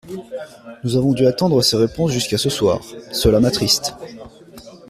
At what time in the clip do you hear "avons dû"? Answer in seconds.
0.97-1.27